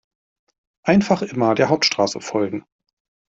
Einfach 0.81 1.21
immer 1.21 1.53
der 1.53 1.69
Hauptstraße 1.69 2.21
folgen. 2.21 2.65